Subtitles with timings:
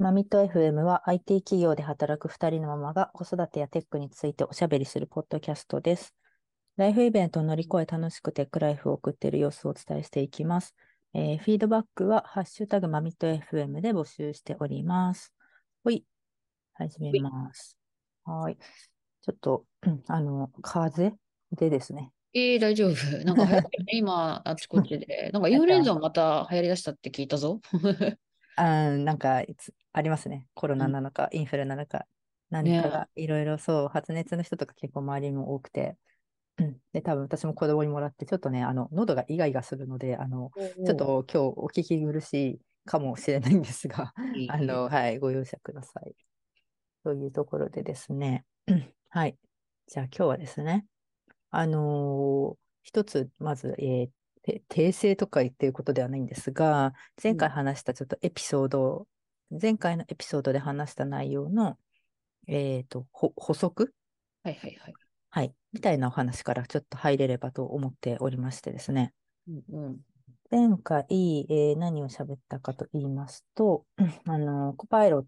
[0.00, 6.14] マミット FM は IT 企業で働く2人のママが子育てやテックについておしゃべりするポッドキャストです。
[6.76, 10.76] ライフイベントを乗り越え楽しくテックライフを送っている様子をお伝えしていきます。
[11.14, 15.34] えーフィードバックはハッシュタグマミット FM で募集しております。
[15.82, 16.04] ほい。
[16.74, 17.76] 始めます。
[18.24, 18.56] はい。
[18.56, 21.18] ちょっと、うんあの、風邪
[21.56, 22.12] でですね。
[22.34, 23.24] えー、大丈夫。
[23.24, 25.30] なんか流行ってるね、 今、あちこちで。
[25.32, 27.60] なんかインフルエンザもまた流行りだしたって聞いたぞ。
[28.58, 30.46] あーなんかいつありますね。
[30.54, 30.92] コロナうん。
[30.92, 32.06] なのか、インフルなのか、
[32.50, 35.96] 何ねかがいろいろそう、発熱の人とか結構周りにも多くて、
[36.58, 36.80] うん。
[36.92, 40.52] で、多分私も子供にもらって、ちょっとね、あの、喉がイガイガするので、あの、
[40.86, 44.12] ちょっと今日お聞き苦しいかもしれないんですが、
[44.48, 46.14] あの、はい、ご容赦ください。
[47.04, 49.36] というところでですね、う んはい。
[49.86, 50.86] じゃあ今日はですね、
[51.50, 54.08] あのー一つ、まず、えー
[54.42, 57.54] て訂正とか言っていうことではないんですが、前回うん。
[57.54, 59.06] 話したちょっとエピソード、
[59.50, 61.78] 前回のエピソードで話した内容の、
[62.46, 63.92] えっと、ほ補足？
[64.42, 64.94] はいはいはい。
[65.30, 65.54] はい。
[65.72, 69.12] みたいなお話からちょっと入れればと思っておりましてですね。
[69.48, 70.00] うんうん。
[70.50, 71.06] 前回、
[71.50, 73.84] えー何を喋ったかと言いますと、
[74.26, 75.24] あの、コパイロッ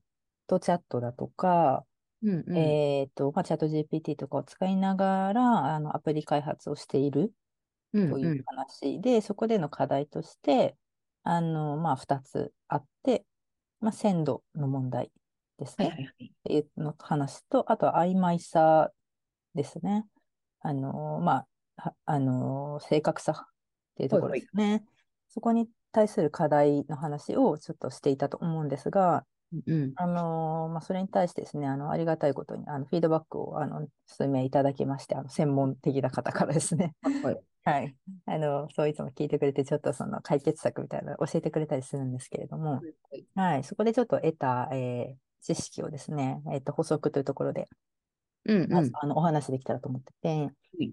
[0.47, 1.85] トチャットだとか、
[2.23, 2.57] うんうん。
[2.57, 7.33] えっと、まあ、チャット GPT とかを使いながら、あの、アプリ開発をしている
[7.93, 10.77] うんといううん話で、そこでの課題として、
[11.23, 13.25] あの、まあ、2つあって、
[13.81, 15.11] まあ、鮮度の問題
[15.59, 15.87] ですね。
[15.87, 16.25] はいはいはい。
[16.27, 18.91] っていうの話と、あとは曖昧さ
[19.55, 20.07] ですね。
[20.61, 23.47] あの、まあ、はあの、正確さっ
[23.97, 24.85] ていうところですね。
[25.29, 37.23] そこに対する課題の話をちょっとしていたと思うんですが、うんあのまあ、それに対してですね、あの、ありがたいことに、あの、フィードバックを、あの、数名いただきまして、あの、専門的な方からですね、うん。
[37.23, 37.43] はい。
[37.65, 37.97] はい。
[38.27, 42.83] あの、そういつも聞いてくれて、ちょっとその解決策みたいなのを教えてくれたりするんですけれども、
[43.35, 43.65] はい。
[43.65, 47.67] そこでちょっと得た、えー知識をですね、えっと、補足というところで、
[48.45, 48.71] うんうん。
[48.73, 50.93] まずあの、お話できたらと思ってて、はい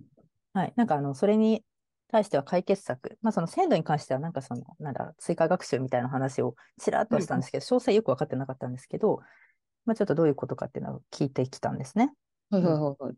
[0.53, 0.73] はい。
[0.75, 1.63] なんか、あの、それに
[2.09, 9.19] 対しては解決策、まあ、その鮮度に関しては、なんかその、なんだ、追加学習みたいな話をちらっとはしたんですけど、詳細よく分かってなかったんですけど、
[9.85, 12.11] まあ、ちょっとどういうことかっていうのを聞いてきたんですね。
[12.49, 13.15] はいはいはいはい。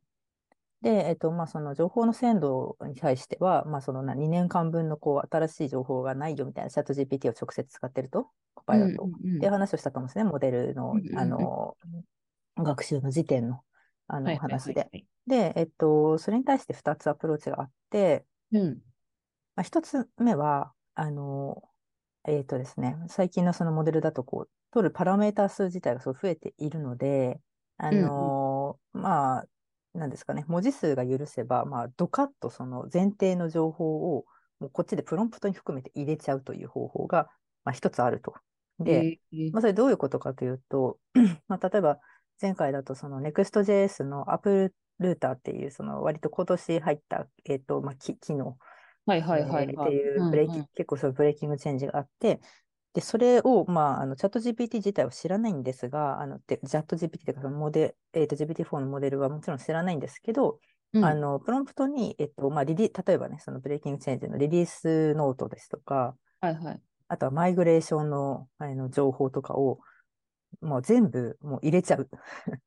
[0.81, 9.37] で、えっと、まあ、その情報の鮮度に対しては、まあ、そのな2年間分のこう新しい情報がないよみたいなチャット GPT を直接使ってると、コパイロットをうんうんうん。
[9.37, 11.17] っていう話をしたかもしれない、モデルのうんうんうん。
[11.17, 11.75] あの
[12.57, 13.61] 学習の時点の
[14.07, 14.89] あの話で。
[15.27, 18.81] で、えっと、それに対して2つアプローチがあって、うん。
[19.55, 21.63] まあ、1つ目は、あの、
[22.25, 27.41] えっとですね、最近のそのモデルだと、こう、取るパラメータ数自体がそう増えているので、
[27.77, 29.47] あの、まあ、
[29.93, 34.25] なんですかね、文字数が許せば、まあ、ドカッとその前提の情報を、
[34.59, 37.29] もうこっちでプロンプトに含めて入れちゃうという方法が、
[37.65, 38.35] まあ、一つあると。
[38.79, 40.99] で、えーまあ、それどういうことかというと、
[41.47, 41.99] まあ、例えば
[42.41, 48.57] 前回だとその Next.js の Apple ルーターっていうその割と今年入った、えっとまあ、き機能、
[49.05, 49.91] はいはいはいえーってはい。
[49.91, 52.39] いうブレーキ、うんうん結構そういうブレーキングチェンジがあって、
[52.93, 60.59] で、それを、まあ、あの、チャット GPT 自体は知らないんですが、あの、でチャット GPT というか、そのモデえっと、GPT-4 のモデルはもちろん知らないんですけど、
[60.93, 66.81] うんあの、プロンプトに、えっと、まあ、リリ、例えばね、その breaking change のリリースノートですとか、はいはい。
[67.07, 69.79] あとはマイグレーションのあの情報とかを、
[70.61, 72.59] もう全部もう入れちゃう っ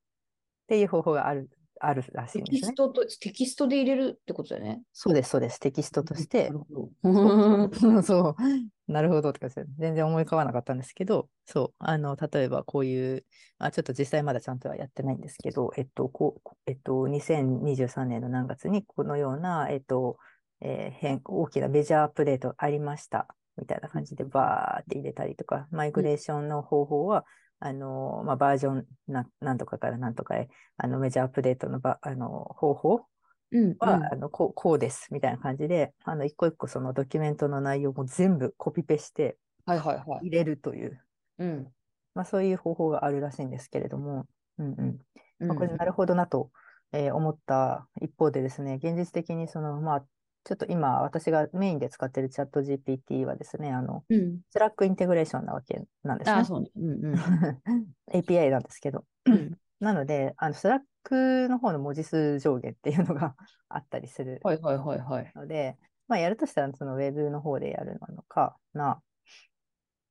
[0.69, 1.50] ていう方法がある、
[1.84, 2.60] あるらしいテんですね。
[2.60, 4.82] キストと、テキストで入れるってことだよね。
[4.93, 5.59] そうです、そうです。
[5.59, 8.03] テキストとしてなるほど。
[8.03, 13.25] そうなるほどって感じで全然思い浮かばなかったんですけど、そう、あの、例えばこういう、
[13.59, 20.19] あ、ちょっと実際まだちゃんとはやってないんですけど、えっと、こう、えっと、2023年の何月にこのような、えっと、
[20.60, 23.26] えー変、大きなメジャーアップデートありました、
[23.56, 27.25] みたいな感じでバーって入れたりとか、マイグレーションの方法は、
[27.65, 33.06] あの、まあ、バージョンな、なんとかからなんとかへ、あの、メジャーアップデートのば、あの、方法
[33.50, 34.12] うんは、うん。
[34.12, 40.27] あのこうこうですみたいな感じで、あの一個一個そのドキュメントの内容も全部コピペしてはいはいはい。
[40.27, 41.05] 入れるという、
[41.39, 41.75] うん。
[42.15, 44.26] まあ、そういう方法があるらしいんですけれども、
[44.58, 44.99] うんうん。
[45.47, 46.50] まあ、これうんなるほどなと、
[46.93, 50.06] えー思った一方でですね、現実的にその、まあ、
[50.44, 54.41] ちょっと今私がメインで使っているチャット GPT はですね、あの、うん。
[54.50, 56.33] Slack integration なわけなんですね。
[56.33, 56.71] ああ、そうね。
[56.77, 57.15] うんうん。
[58.12, 59.05] API なんですけど。
[59.27, 63.35] うん なので、あの、スラックの方の文字数上限っていうのが
[63.69, 65.33] あったりするはいはいはいはい。
[65.35, 69.03] ので、まあ、やるとしたら、そのウェブの方でやるのかな、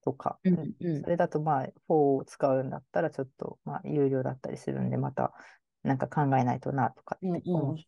[0.04, 5.34] とか、うんうんそれだと、まあ、4を使うんだったら、ちょっと、まあ、有料だったりするんで、また、
[5.84, 7.86] なんか考えないとな、とかってうん思っうん。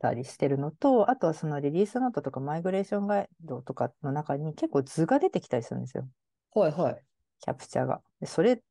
[0.00, 6.08] たりしてるのと、あとはそのリリースノートとかマイグレーションガイドとかの中に結構図が出てきたりするんですよ。
[6.50, 7.06] はいはい。
[7.40, 8.02] キャプチャーが。
[8.20, 8.62] でそれ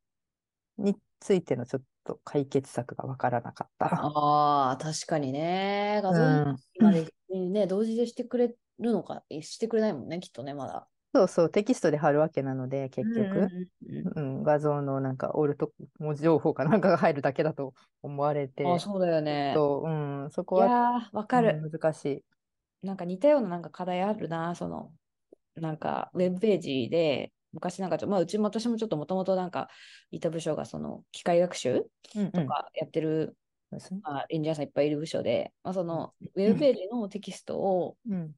[0.77, 4.11] についてのちょっと解決策がわからなかった。
[4.11, 5.99] ああ、確かにね。
[6.03, 10.88] 画像うんまでね、同時でしてくれるのか、えしてくれないもんね、きっとね、まだ。
[11.13, 17.73] そうそう、テキストで貼るわけなので、結局、うんうんうんうん、画像のなんかオルト文字情報かなんかが入るだけだと
[18.03, 19.53] 思われて、あ、そうだよね。
[19.56, 21.61] とうん、そこいはやー、わかる。
[21.63, 22.23] うん難しい。
[22.85, 24.91] なんか似たようななんか課題あるな、その、
[25.56, 29.69] なんかウェブページで、昔なんかちょ、まあ、うちも私もちょっともともとなんか、
[30.11, 31.85] いた部署がその、機械学習
[32.15, 33.35] うんうんとかやってる、
[33.71, 38.31] そうですねまあ、エンジニアさんいっぱいいる部署で、まあ、その、ウェブページのテキストを、うん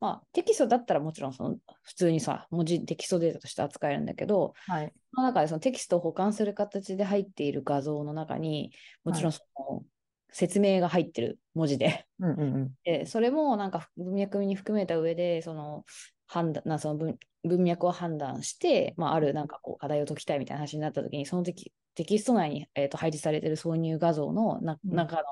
[0.00, 4.92] まあ、テキストだったらもちろんその、普通にさ、文字テキストデータとして扱えるんだけど、はい。
[5.14, 8.72] その中でそのテキストを保管する形で入っている画像の中に、
[9.04, 9.40] もちろんそ
[9.70, 9.82] の、
[10.30, 12.72] 説明が入ってる文字で、うんうんうん。
[12.84, 15.84] で、それもなんか文脈に含めた上で、その
[16.26, 25.22] 判断、なその文文脈を判断して、まあ、あるなんかこう課題を解きたいみたいな話になったときに、そのテキテキスト内に、えー、と配置されている挿入画像のなうん中の、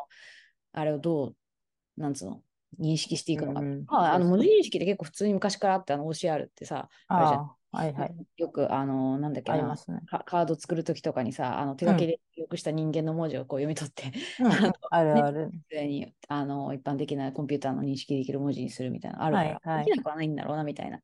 [0.72, 1.36] あれをどう、
[2.00, 2.40] なんつうの、
[2.80, 3.60] 認識していくのか。
[3.60, 8.14] うんあ、あの文字認識って結構普通に昔からあって、あの OCR ってさ、あはいはい。
[8.36, 10.00] よく、あの、なんだっけなありま、すね。
[10.06, 15.50] カカード作るときとかにさ、あの手書きで入力した人間の文字をこう読み取って、うん あのあるねある。
[16.28, 21.00] あの一般的なコンピューターの認識できる文字にするみたいなのあるから、はいはいできなくはないんだろうなみたいな。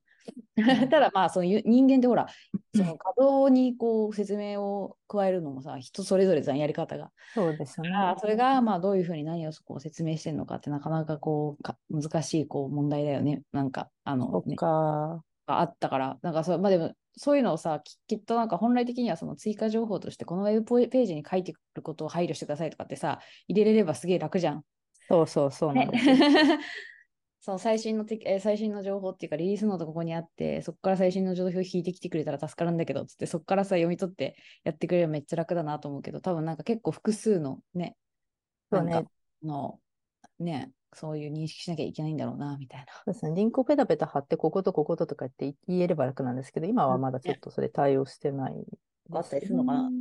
[0.90, 2.26] ただまあそのゆ人間ってほら
[2.74, 7.10] その稼働にこう説明を加えるのもさ人それぞれじゃんやり方が。
[7.34, 7.90] そうですね。
[7.92, 13.42] あそれがまあどういうふうに何をそこを説明してるのかってなかなかこうか難しいこう問題だよね。
[13.52, 15.24] なんかあその、っね、か。
[15.50, 24.64] があったから、なんかそう、まあでも、そういうのをさ、ききっとなんか本来的にはその追加情報として、このウェブページに書いてくることを配慮してくださいとかってさ、入れれればすげえ楽じゃん。
[25.08, 26.16] そうそうそうなんねですよ。
[27.42, 37.96] そう最新のて、えー最新の情報っていうか、リリースノートここにあって、そこから最新の情報を引いてきてくれたら助かるんだけど、つって、そこからさ、読み取ってやってくれればめっちゃ楽だなと思うけど、多分なんか結構複数のね、
[38.70, 39.10] そうねなんか
[39.42, 39.80] の、
[40.38, 42.92] ね、そういう認識しなきゃいけないんだろうな、みたいな。
[42.92, 43.34] そうですね。
[43.34, 48.66] リンクをペタペタ貼って、こことここととかって言えれば楽なんですけど、今はまだちょっとそれ対応してない
[49.12, 49.96] あったりするのかなね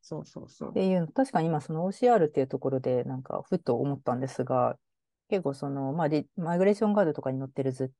[0.00, 0.72] そうそうそうっ。
[0.72, 4.78] ていうの、確かに今その OCR っていうところで、なんかふっと思ったんですが、
[5.28, 7.92] 結構その、まあ、リマイグレーションガードとかに載ってる図、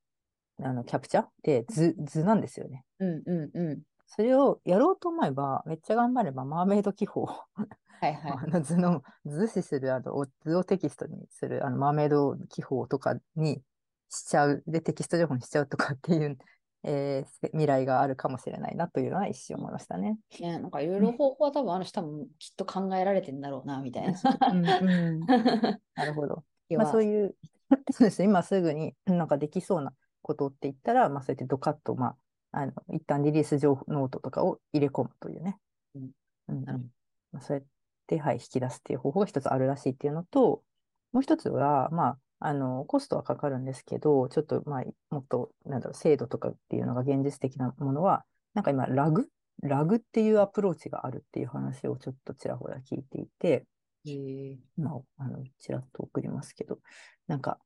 [0.61, 1.23] あの、キャプチャー？
[1.23, 2.83] って図、図なんですよね。
[2.99, 3.81] うんうんうん。
[4.07, 8.31] それをやろうと思えば、めっちゃ頑張れば、マーメイド記法、はいはい。
[8.43, 13.61] あの図の、図示する、あの、図をテキストにする、あの、マーメイド記法とかに
[14.09, 16.37] しちゃう、で、テキスト情報にしちゃうとかっていう、
[16.83, 20.17] えー未来があるかもしれないなというのは一瞬思いましたね。
[20.39, 24.79] ね、なんかいろいろ方法は多分あるし、多分きっと考えられてんだろうな、みたいうんな。
[24.79, 25.19] うん、
[25.95, 26.43] なるほど。
[26.77, 27.35] まあ、そういう、
[27.91, 32.15] そうですね、今すぐになんかできそうなことって言ったら、まあ、そうやってドカッと、ま
[32.51, 35.57] あ、あの一旦リリース情報ノートとかを入れ込むというね。
[35.95, 36.91] うん。
[37.31, 37.65] まあ、そうやっ
[38.07, 40.63] て、はい、引き出すっていう方法が一つあるらしいっていうのと、
[41.11, 44.83] もう一つは、まあ、あの、コストはかかるんですけど、ちょっと、まあ、
[45.13, 53.65] もっと、なんだろう、精度とかっていうのが現実的なものは、なんか今、 RAG？RAG っていうアプローチがあるっていう話をちょっとちらほら聞いていて、
[54.05, 56.79] へえまあ、あの、ちらっと送りますけど、
[57.27, 57.59] なんか、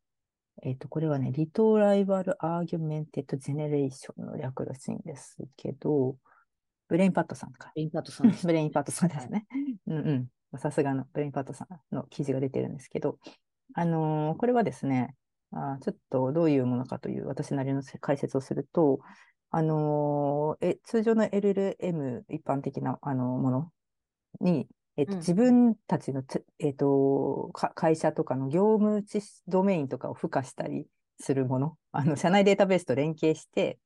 [0.61, 6.15] えっ、と、これはね、 Retrieval Augmented Generation の略らしいんですけど、
[6.87, 7.71] ブレインパッドさんか。
[7.73, 8.45] ブレインパッドさんです。
[8.47, 9.47] ブレインパッドさんですね。
[9.87, 10.59] うんうん。
[10.59, 13.17] さすがのブレインパッドさんの記事が出てるんですけど、
[13.73, 15.15] あのーこれはですね、
[15.51, 18.99] あーちょっとどういうものかという私なりの解説をすると、
[19.49, 23.71] あのーえ通常の LLM 一般的なあのもの
[24.39, 30.87] に、えっとうん自分たちのつ、えっとか会社とかの業務知識ドメインとかを付加したり
[31.19, 33.79] するもの、あの社内データベースと連携して、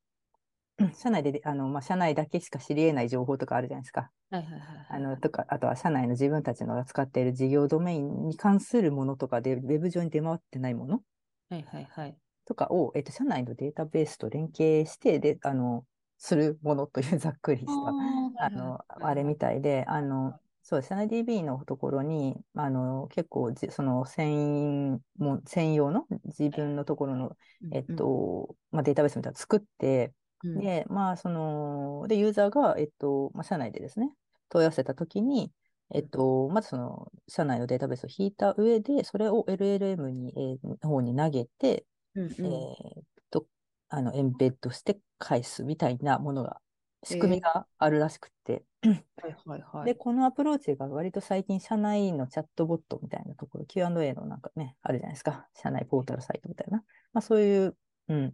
[0.79, 4.11] うん社内であの、まあ、社内だけしか知り得ない情報とかあるじゃないですか。
[4.29, 4.87] はいはいはいはい。
[4.89, 11.03] あのとか、あとは社内の自分たちの扱っている事業ドメインに関するものとかで、ウェブ上に出回ってないもの
[11.49, 12.17] はいはいはい。
[12.45, 15.85] とかを、えっと、社内のデータベースと連携して、で、あの、
[16.17, 17.95] するものというざっくりした、
[18.35, 20.35] あの、あれみたいで、あの、
[20.69, 27.37] そう、社内 DB のところに、あの、結構じ、その専も専用の自分のところの、
[27.71, 34.11] えっと、まあ、データベースみたいなのを作って、うん、で、まあ、その、で、ユーザーが、えっと、まあ、社内でですね、
[34.49, 35.53] 問い合わせたときに、
[35.93, 42.45] えっと、まずその、社内のデータベースを引いた上で、それを LLM に、えーの方に投げて、うんうん。
[42.45, 43.47] えーっと、
[43.87, 46.59] あの、エンベッドして返すみたいなものが、
[47.03, 49.85] 仕組みがあるらしくて、はいはいはい。
[49.85, 55.47] で、このアプローチが割と最近、社内のチャットボットみたいなところ、Q&A のなんかね、あるじゃないですか。
[55.53, 56.83] 社内ポータルサイトみたいな。
[57.13, 57.77] まあ、そういう、
[58.09, 58.33] うん、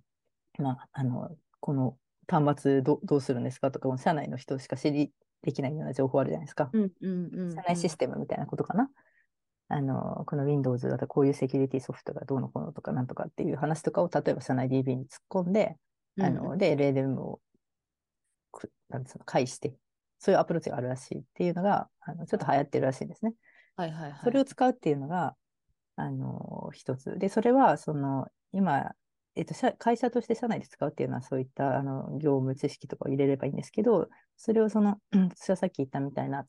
[0.60, 6.70] まあ、あの、この端末どどうするんですかとか、社内の人しか知りできないような情報あるじゃないですか。
[6.72, 8.90] うんうんうんうん社内システムみたいなことかな。
[9.70, 15.78] あの、この Windows だとこういうセキュリティソフトがどうのこうのとかなんとかっていう話とかを例えば社内 DB に突っ込んで、
[16.20, 17.42] あの、で、LLM をく、
[18.90, 19.74] なんつうの、介して、
[20.20, 23.34] そういうアプローチがあるらしいっていうのが、あのちょっと流行ってるらしいんですね。
[23.76, 24.20] はいはいはい。
[24.24, 25.36] それを使うっていうのが、
[25.96, 27.18] あの、一つ。
[27.18, 28.94] で、それは、その、今、
[29.36, 36.46] えっと、社会社として社内で使うっていうのは、そういった、あの、業務知識とかを入れればいいんですけど、それをその、うん私はさっき言ったみたいな、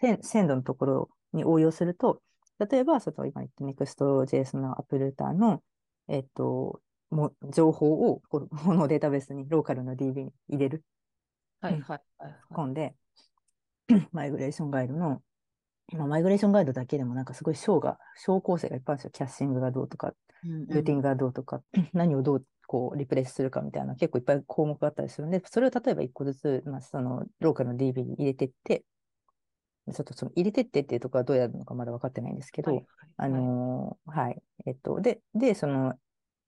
[0.00, 2.22] 鮮鮮度のところに応用すると、
[2.58, 5.62] 例えば、その今言った Next.js のアップルーターの、
[6.08, 6.80] えっと、
[7.10, 10.84] も情報をこのこのデータベースにローカルの DB に入れる
[11.60, 12.34] はいはいはいはい。
[12.54, 12.94] 込んで、
[14.12, 15.22] マイグレーションガイドの、
[15.96, 19.10] まあ、マイグレーションガイドだけでもなんかすごい章が、章構成がいっぱいあるんですよ。
[19.12, 20.12] キャッシングがどうとか、
[20.44, 21.62] うんルーティングがどうとか、
[21.92, 28.84] 何をどうこうリプレイスするかみたいな結構いっぱい項目があったりするんで、それを例えば一個ずつ、まあ、そのローカルの DB に入れてって、
[29.92, 32.86] ちょっとその入れてってっていうところはどうやるのかまだ分かってないんですけど、はい
[33.16, 34.42] あのーはい。
[34.66, 35.94] えっと、で、で、その、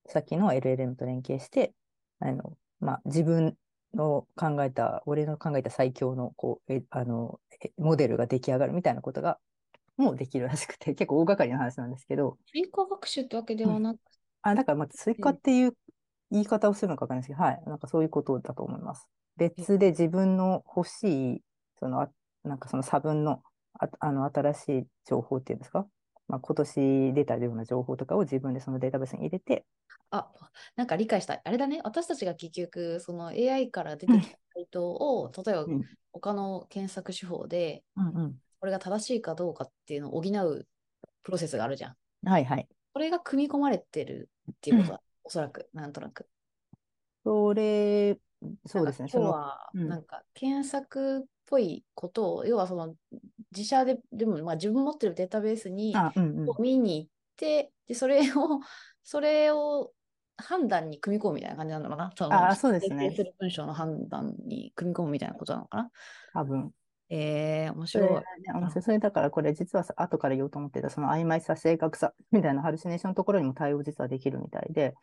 [0.07, 1.73] さっきの LLM と連携して、
[2.21, 3.57] あの、まあ、自分
[3.95, 9.39] の考えた、俺の考えた最強の、こう、え、あの、えモデルが出来上がるみたいなことが、
[9.97, 13.99] もうできるらしくて、 結構大掛かりな話なんですけど、追加学習ってわけではなく、
[14.43, 15.77] あ、だから、まあ、追加っていう
[16.31, 17.63] 言い方をするのかわかんないですけど、はい。
[17.67, 19.09] なんかそういうことだと思います。
[19.37, 21.43] 別で自分の欲しい、
[21.79, 22.11] その、あ
[22.45, 23.43] なんかその差分の、
[23.75, 25.87] ああの、新しい情報っていうんですか？
[26.31, 29.65] まあ、今年出たような情報とかを自分でそのデータベースに入れて、
[30.11, 30.31] あ、
[30.77, 31.41] なんか理解した。
[31.45, 40.67] あれだね、私たちが結局、その AI から出てきた回答を、例えばうん他の検索手法で、うんこれが正しいかどうかっていうのを補う
[41.23, 41.97] プロセスがあるじゃん。
[42.25, 42.33] うん。
[42.33, 42.69] はいはい。
[42.93, 46.29] これが組み込まれてるっていうことだ、おそらく、なんとなく。
[47.25, 48.19] それ、
[48.67, 49.09] そうですね。
[49.13, 52.95] 今日は、うんなんか検索っぽいことを、要はその
[53.55, 55.95] 自社で、でも、まあ、自分持ってるデータベースに。
[56.59, 58.61] 見に行って、で、それを、
[59.03, 59.93] それを
[60.37, 65.91] 判断に組み込むみたいな感じなのかなそのあそうですね文章の判断に組み込むみたいなことなのかな
[66.33, 66.71] 多分。
[67.13, 68.25] えー、面それ、白いね。
[68.55, 68.83] 面白い。
[68.85, 74.95] それだからこれ実はさ後から言おうと思ってた、その曖昧さ、正確さみたいなハルシネーションのところにも対応実はできるみたいで、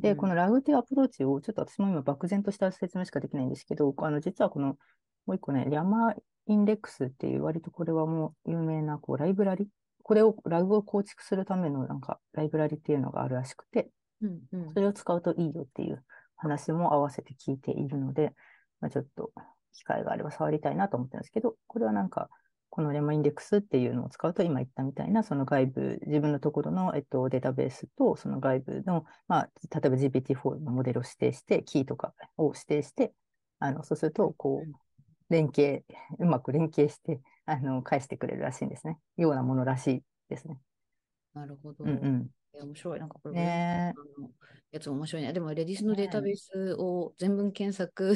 [0.00, 4.76] で、このラグっていうアプローチを、ちょっと私も今漠然とした説明しかできないんですけど、あの、実はこの、
[5.26, 6.14] もう一個ね、リャマ
[6.46, 9.68] インデックスっていう、割とこれはもう有名な、こう、ライブラリ
[10.04, 13.88] これを、ラグを構築するための、なんか、ライブラリっていうのがあるらしくて、
[14.20, 14.74] うんうん。
[14.74, 16.04] それを使うといいよっていう
[16.36, 18.34] 話も合わせて聞いているので、
[18.80, 19.32] まあ、ちょっと、
[19.72, 22.28] 機会があれば触りたいなと思ってるんですけど、これはなんか、
[22.68, 33.14] このレマインデックスっていうのを使うと、今言ったみたいな、その外部、自分のところの、えっと、データベースと、その外部の、まあ、例えば GPT-4 のモデルを指定して、キーとかを指定して、
[33.58, 34.83] あの、そうすると、こう
[35.34, 35.84] 連携、
[36.18, 38.98] うまく連携して、あの、返してくれるらしいんですね。
[39.16, 40.58] ようなものらしいですね。
[41.34, 41.84] なるほど。
[41.84, 42.30] うんうん。
[42.54, 43.00] え面白い。
[43.00, 43.94] なんかこれ、ね
[44.70, 45.32] やつ面白いね。
[45.32, 48.14] でも、レディスのデータベースを全文検索、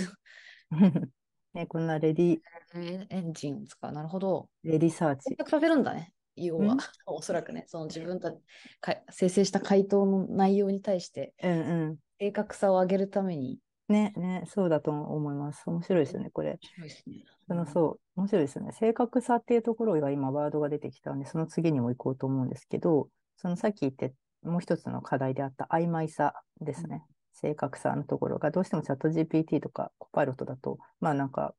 [1.54, 2.40] ね、こんなレディ、
[2.74, 3.92] えエンジンを使う。
[3.92, 4.48] なるほど。
[4.62, 5.36] レディサーチ選。
[5.36, 6.12] 択させるんだね。
[6.36, 8.38] 要はん、 おそらくね、その自分たち
[8.80, 11.98] か生成した回答の内容に対してうんうん。
[12.20, 13.58] 正確さを上げるために。
[13.88, 15.62] ね、ね、そうだと思います。
[15.66, 16.50] 面白いですよね、これ。
[16.50, 17.24] 面白いですね。
[17.46, 18.72] そのそう、面白いですよね。
[18.72, 27.02] 正確さっていうところが今ワードが出てきたんで、その次にも行こうと思うんですけど、そのさっき言って、もう一つの課題であった曖昧さですね。
[27.32, 31.54] 正確さのところが、どうしてもチャット GPT とかコパイロットだと、まあなんか、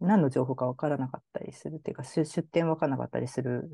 [0.00, 3.70] 何の情報かわからなかったりするっていうか、出出典わからなかったりする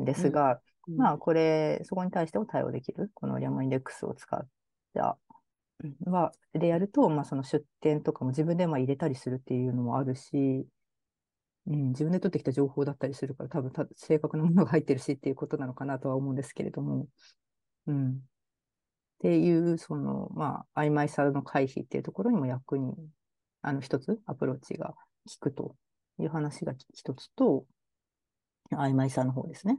[0.00, 4.46] んですが、うんまあこれ、そこに対しても対応できる、このリャマインデックスを使っ
[4.94, 5.25] た、うん
[6.04, 10.66] は、でやると、まあその出典とかも自分でまあ入れたりするっていうのもあるし、
[11.66, 17.08] うん、自分で取ってきた情報だったりするから、多分た正確なものが入ってるしっていうことなのかなとは思うんですけれども、
[17.86, 18.10] うん。
[18.10, 18.14] っ
[19.20, 22.94] ていう、その、まあ、曖昧さの回避っていうところにも役に、
[23.62, 24.96] あの、一つアプローチが効
[25.40, 25.76] くと
[26.20, 27.64] いう話が一つと、
[28.72, 29.78] 曖昧さの方ですね。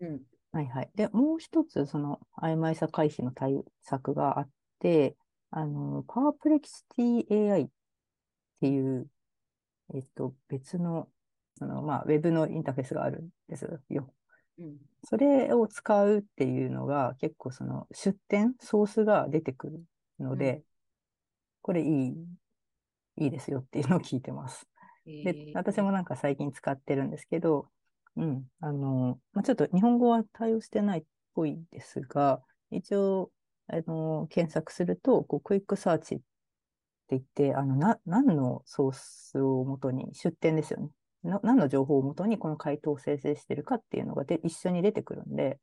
[0.00, 0.20] うん
[0.52, 0.90] はいはい。
[0.94, 4.48] で、もう一つ、その曖昧さ回避の対策があっ
[4.80, 5.16] て、
[5.52, 7.68] あの、パワープレキシティ AI っ
[8.60, 9.08] ていう、
[9.94, 11.08] えっと、別の、
[11.58, 14.12] その、まあ、ウェブのインターフェースがあるんですよ。
[14.58, 19.84] うんそれを使うっていうのが結構その出典、ソースが出てくる
[20.20, 20.62] ので、うん
[21.62, 22.16] これいい、
[23.18, 24.66] いいですよっていうのを聞いてます。
[25.24, 27.68] で、えー私もなんか最近使ってるんですけど、
[28.16, 31.04] うん、あの、まあ、ちょっと日本語は対応してないっ
[31.34, 33.30] ぽいですが、一応、
[33.72, 36.24] あの、検索すると、こう、 quick search って
[37.10, 40.90] 言って、あの、な、何のソースをもとに、出典ですよね。
[41.24, 45.58] の何の情報をもとにこの回答を生成してるかっていうのがで一緒に出てくるんで、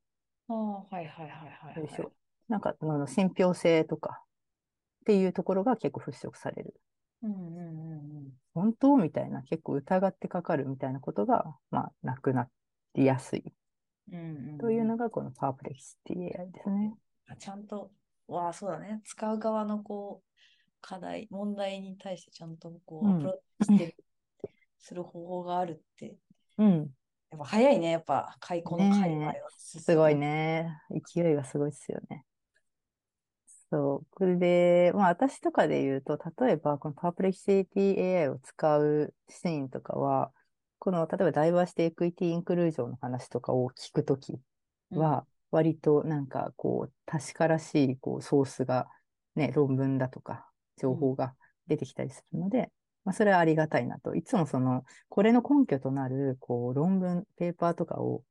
[0.48, 1.80] ああ、はいはいはいはい、はい。
[1.80, 2.12] よいしょ
[2.48, 6.74] なんかあの信憑性とかっていうところが結構払拭される。
[7.22, 12.50] うんうんうん本当みたいな、結構疑ってかかるみたいなことが、まあ、なくな
[12.96, 13.44] りやすい
[14.12, 14.20] うん。
[14.20, 16.94] うんうんうんというのが、このパープレキシティ AI ですね。
[17.38, 17.92] ちゃんと、
[18.30, 19.02] わあ、そうだね。
[19.06, 20.30] 使う側のこう、
[20.82, 23.96] 課題、問題に対してちゃんとこう、うんアプローチしてる、
[24.80, 26.16] する方法があるって、
[26.58, 26.90] うん。
[27.32, 29.36] やっぱ早いね、やっぱ、開この界隈は。
[29.58, 30.16] すごい。
[30.16, 30.82] ね。
[30.90, 32.26] 勢いがすごいですよね。
[33.72, 34.08] そう。
[34.12, 40.32] これで、まあ私とかで言うと、例えばこのパープレキシティ AI を使うシーンとかは、
[40.80, 44.40] この例えばダイバーシティエクイティインクルージョンの話とかを聞くとき
[44.92, 48.88] は、割となんかこう、確からしいこうソースが、
[49.36, 51.34] ね、論文だとか、情報が
[51.68, 52.72] 出てきたりするので、
[53.06, 54.16] まあ、それはありがたいなと。
[54.16, 58.24] いつもその、これの根拠となるこう論文、ペーパーとかを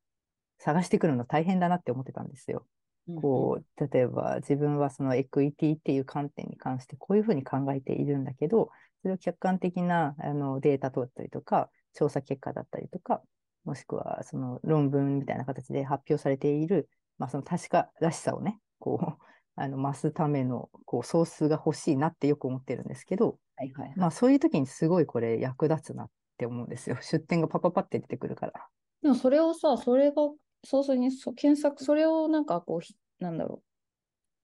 [0.59, 2.67] 探してくるの大変だなって思ってたんですよ。
[3.09, 8.71] うん、こう、例えば自分はそのエクイティっていう観点に関してこういうふうに考えているんだけど、
[9.03, 13.23] それを客観的なあのデータだったりとか、調査結果だったりとか、
[13.65, 19.25] もしくはその論文みたいな形で発表されている、まあ、その確からしさをね、こう、
[19.61, 23.97] あの増すためのこうソースが欲しいなってよく思ってるんですけど、はいはいはい。
[23.99, 26.97] まあそういう時にすごいこれ役立つなって思うんですよ。
[27.01, 28.69] 出典がパパパって出てくるから。
[29.03, 30.17] でもそれをさ、それが、
[30.65, 33.63] そうそうにそ検索、それをなんかこうひ、なんだろ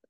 [0.03, 0.07] う、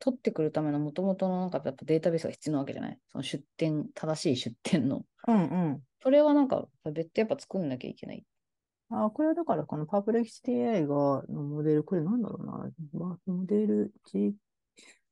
[0.00, 2.98] 取ってくるためのもともとのなんかやっぱデータベースが必要なわけじゃない？
[3.08, 5.04] その出典、正しい出典の。
[5.26, 5.84] うんうん。
[6.02, 8.24] それはなんか別途やっぱ作んなきゃいけない。
[8.90, 10.94] あ、これはだからこのパブレキシティ AI が、
[11.28, 12.70] のモデル、これなんだろうな。
[12.94, 14.34] まモデル G、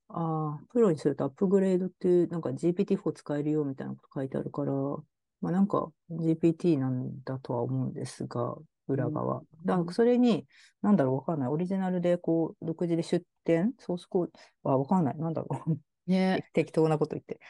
[0.09, 4.73] あプロにするとアップグレードっていう、なんか GPT-4 使えるよみたいなこと書いてあるから、
[5.42, 8.56] まあなんか GPT なんだとは思うんですが、
[8.88, 9.38] 裏側。
[9.38, 10.47] うんだからそれに、
[10.80, 11.49] なんだろう、わかんない。
[11.49, 13.72] オリジナルでこう、独自で出展？
[13.81, 14.27] ソースコー
[14.64, 15.18] ド、あ、わかんない。
[15.18, 15.77] なんだろう。
[16.11, 16.48] ね。
[16.53, 17.40] 適当なこと言って。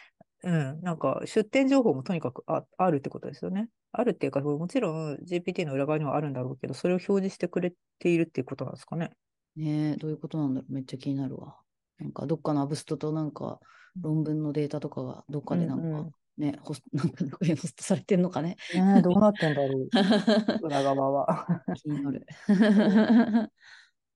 [0.44, 3.68] うん、なんか出店情報もとにかくああるってことですよね。
[3.98, 9.10] あるっていうか、もちろん GPT の裏側にはあるんだろうけど、それを表示してくれているっていうことなんですかね。
[9.56, 11.56] ねどういうことなんだろうめっちゃ気になるわ。
[11.98, 13.58] なんかどっかのアブストとなんか
[14.00, 18.56] 論文のデータとかがどっかでなんか、うんうんね、ホス なんかホストされてんのかね。
[18.74, 19.88] ねえどうなってんだろう、
[20.62, 21.46] 裏側は。
[21.76, 22.26] 気になる。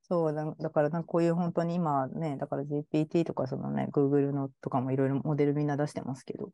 [0.03, 6.51] そうだ、だからなこういう本当に今ね、だから GPT とかそのね、Google のとかもいろいろモデルみんな出してますけど、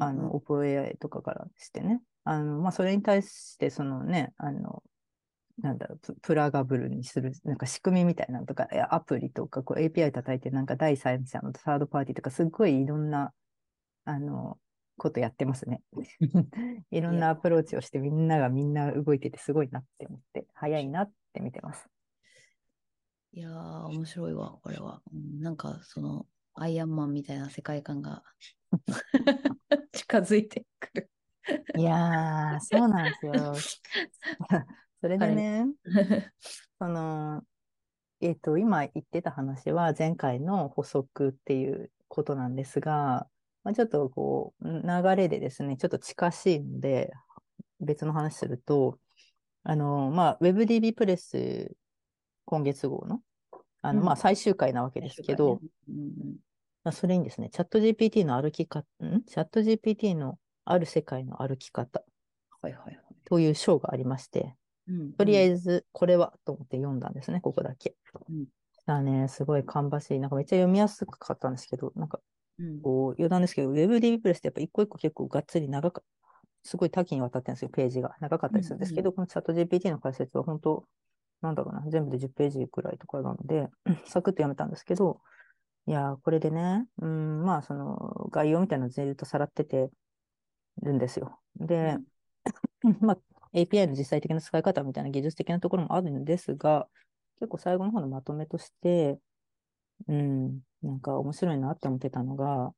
[0.00, 4.82] あの、OpenAI とかからしてね、あの、まあ、それに対して、そのね、あの、
[5.58, 13.32] なんだろう、ププラガブルにする、なんか仕組みみたいなのとか、アプリとか、こう API 叩いて、なんか第三者のサードパーティーとか、すっごいいろんな、
[14.04, 14.58] あの、
[14.96, 15.82] ことやってますね。
[16.90, 21.88] いろんなアプローチをして、みんながみんな動いてて、すごいなって思って、早いなって見てます。
[23.32, 25.02] いやー、面白いわ、これは。
[25.12, 28.22] うんなんか、その、アイアンマンみたいな世界観が
[29.92, 31.10] 近づいてくる。
[31.76, 33.54] いやー、そうなんですよ。
[35.00, 35.66] それでね、
[36.78, 37.42] その、
[38.20, 43.28] えっ、と、今言ってた話は前回の補足っていうことなんですが、
[43.64, 47.12] まあ、ちょっとこう、流れでですね、ちょっと近しいので、
[47.80, 48.98] 別の話すると、
[49.62, 51.76] あの、まあ、WebDB プレス
[52.44, 53.20] 今月号の、
[53.82, 54.06] あの、うん。
[54.06, 56.36] まあ、最終回なわけですけど、うん
[56.84, 59.22] まあ、それにですね、チャット GPT の歩き方、ん？
[59.24, 62.02] チャット GPT のある世界の歩き方
[62.60, 62.98] はいはいはい。
[63.24, 64.54] という章がありまして、
[64.88, 67.94] うんとりあず、えずこれはと思って読んだんですね、ここだけ。
[68.28, 68.46] うん
[68.86, 70.20] だね、すごい芳しい。
[70.20, 72.20] なんかめっちゃ読みやすかったんですけど、なんか
[72.58, 76.02] うんこう余談ですけど、WebDB プレスってやっぱ一個一個結構がっつり長か
[76.62, 78.14] すごい多岐にわたってるんですよ、ページが。
[78.20, 80.84] 長かったりするんですけど、このチャット GPT の解説は本当、
[81.42, 83.68] なんだろうな、全部で10ページくらいとかなので、
[84.06, 85.20] サクッと読めたんですけど、
[85.86, 89.90] いやー、これでね、うん、まあ、その概要みたいなのずっとさらってて
[90.82, 91.40] るんですよ。
[91.56, 91.96] で、
[93.00, 93.18] まあ、
[93.52, 96.88] API の実際的な使い方みたいな技術的なところもあるんですが、
[97.36, 99.18] 結構最後の方のまとめとして、
[100.08, 102.72] うん、なんか面白いなって思ってたのが、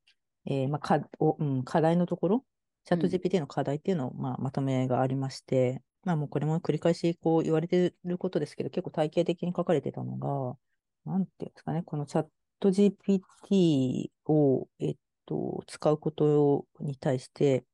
[0.46, 2.44] えーまあかおうん、課題のところ、
[2.84, 10.56] チャットうん GPT の課題っていうのを、まあ、まとめがありまして、まあもうこれも繰り返しこう言われてることですけど、結構体系的に書かれてたのが、
[11.04, 12.26] なんていうんですかね、このチャッ
[12.60, 17.64] ト GPT を、えっと、使うことに対して、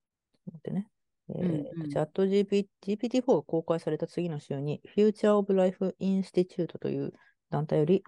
[0.45, 0.89] ちょってね、
[1.29, 1.47] えーう
[1.79, 7.13] んうんチャット GPT、GPT-4 が公開された次の週に、Future of Life Institute という
[7.51, 8.03] 団体より、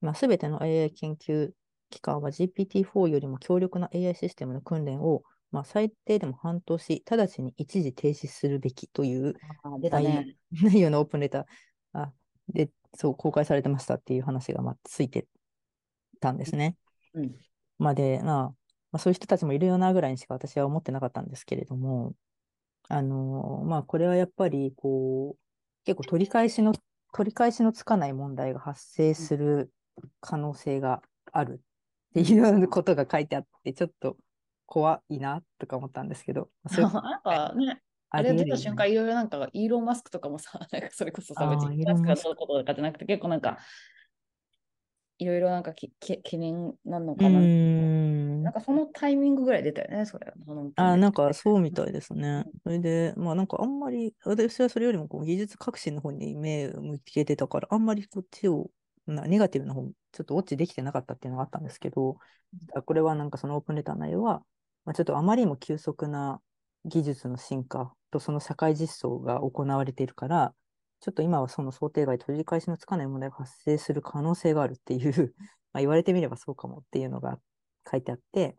[0.00, 1.50] まあ、すべての AI 研究
[1.90, 5.22] 機関は GPT-4 よりも強力な AI システムの訓練を
[5.54, 10.36] まあ、最低でも半年、直ちに一時停止するべきというあ出たね。
[10.50, 11.44] 内容のオープンレター
[11.92, 12.12] あ
[12.48, 15.28] で、そう、公開されてましたっていう話が、まあ、ついて
[16.18, 16.76] たんですね。
[17.14, 17.36] うん。
[17.78, 18.54] まあで、まあ、
[18.94, 22.14] まあ、そういう人たちもいるよなぐらいにしか私は思ってなかったんですけれども、
[22.88, 25.38] あのまあ、これはやっぱり、こう、
[25.84, 26.74] 結構取り返しの、
[27.12, 29.72] 取り返しのつかない問題が発生する
[30.20, 31.02] 可能性が
[31.32, 31.58] あるっ
[32.14, 34.16] ていう ことが書いてあって、ちょっと
[34.64, 43.58] 怖いなとか思ったんですけど、なんかね、あれ出た瞬間、いろいろなんか、イーロン・マスクとかもさ、 なんかそれこそさ、別にマスクがどういうこととかじゃなくて、結構なんか、
[45.18, 47.30] いろいろなんかきけ懸念なのうかな。
[48.42, 50.32] なんかそのタイミングぐらい出たよね、それ。
[50.76, 52.44] あ、なんかそうみたいですね。
[52.62, 58.70] それで、まあなんかあんまり、私はそれよりもこう技術革新の方に目を向けてたから、あんまりこっちを、
[59.06, 62.18] なネガティブな方、ちょっとウォッチできてなかったっていうのがあったんですけど、
[62.84, 64.42] これはなんかそのオープンレターの内容は、
[64.84, 66.40] まあ、ちょっとあまりにも急速な
[66.84, 70.54] 技術の進化とその社会実装が行われているから、
[71.04, 75.34] ちょっと今はその想定外、取り返しのつかない問題が発生する可能性があるっていう、
[75.74, 77.38] まあ言われてみればそうかもっていうのが
[77.90, 78.56] 書いてあって、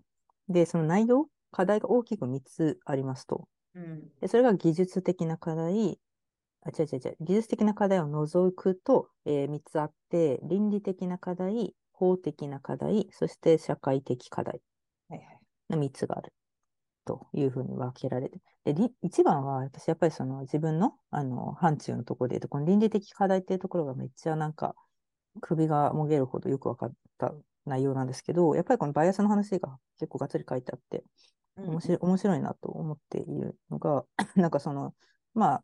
[0.48, 3.48] で、その内容、課題が大きく3つありますと。
[3.74, 4.12] うん。
[4.20, 6.00] で、それが技術的な課題、
[6.62, 14.62] あ、違う違う違う、技術的な課題を除くと、え3つあって、倫理的な課題、法的な課題、そして社会的課題。
[15.70, 16.32] の3つがある
[17.06, 18.40] というふうに分けられて。
[18.66, 24.76] で、り一番は私やっぱりその自分のあの範疇のところで言うと、この倫理的課題っていうところがめっちゃなんか
[25.42, 27.34] 首がもげるほどよく分かった
[27.66, 31.04] 内容なんですけど、やっぱりこのバイアスの話が結構がっつり書いてあって、
[31.58, 34.94] 面白い面白いなと思っているのが、 なんかその、
[35.34, 35.64] まあ、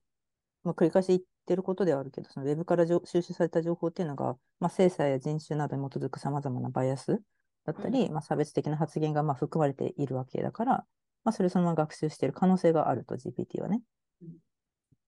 [0.63, 7.21] まあ、繰り返し言ってることではあるけど、そのウェブから収集された情報っていうのが、まあ、性差や人種などに基づくさまざまなバイアス
[7.65, 10.85] だったり、まあ、差別的な発言がまあ含まれているわけだから、
[11.23, 13.81] まあ、それをそのまま学習している可能性があると、GPT はね。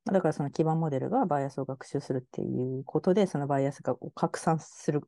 [0.05, 5.01] だからその基盤モデルがバイアスを学習するっていうことで、そのバイアスが拡散する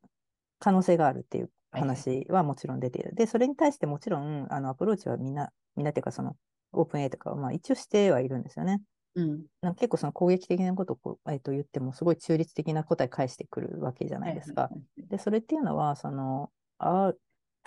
[0.59, 3.13] 可能性があるっていう話はもちろん出ている。
[3.13, 6.35] で、それに対してもちろん、あの、アプローチはみんな、みんなっていうか、その、
[6.71, 8.81] オープン A とかは、まあ一応してはいるんですよね。
[9.15, 9.45] うん。
[9.61, 14.71] なんか結構その攻撃的なことをこう、えっと言っても、すごい中立的な答え返してくるわけじゃないですか。
[15.09, 17.19] で、それっていうのは、その、R、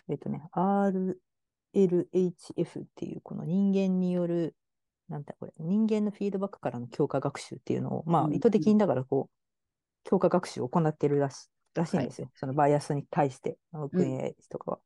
[0.09, 0.49] えっとね、
[1.75, 4.57] RLHF っていう、この人間による、
[5.09, 9.35] なんだこれ、人間のフィードバックからの強化学習っていうのを、まうんあ、意図的にだからこう、
[10.05, 12.31] 強化学習を行ってるらしらしいんですよ。
[12.35, 14.81] そのバイアスに対して、オープン AI とかは。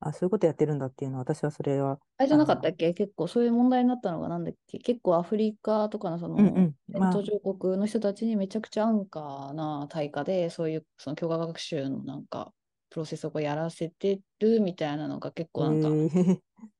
[0.00, 2.92] あ、そういうことやってるんだっていうのは、私はそれは、あれじゃなかったっけ？
[2.94, 4.78] 結構そういう問題になったのがなんだっけ？
[4.78, 6.74] 結構アフリカとかのその、うんうん。
[6.96, 12.54] まあ途上国の人たちにめちゃくちゃ安価な対価で、そういうその強化学習のなんか、
[12.94, 16.30] プロセスをこうやらせてるみたいなのが結構なんか、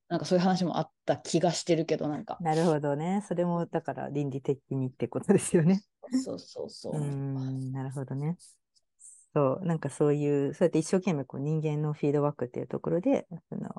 [0.07, 3.21] なんかそういう話もあった気がしてるけど、なんか、なるほどね。
[3.27, 5.83] それも、だから倫理的にってことですよね。
[6.23, 8.37] そうそうそううなるほどね。
[9.33, 13.69] そう、なんかそういう、そうやって一生懸命こう人間のフィードバックっていうところで、その、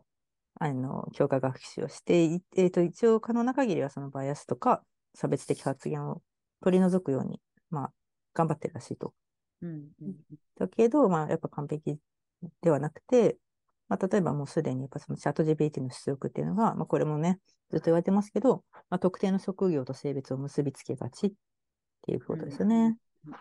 [0.60, 4.82] あの、強化学習をしてい、えっ、と、一応可能な限りはそのバイアスとか
[5.14, 6.20] 差別的発言を
[6.62, 7.92] 取り除くように、まあ、
[8.34, 9.14] 頑張ってるらしいと。
[9.62, 10.16] うんうん
[10.58, 11.98] だけど、まあ、やっぱ完璧
[12.62, 13.38] ではなくて、
[13.88, 21.32] まあ、例えばもうすでにやっぱそのチャット GPT の出力っていうのが、まあ、これもね、ずっと言われてますけど、まあ、特定の職業と性別を結びつけがちっ
[22.02, 22.96] ていうことですよね。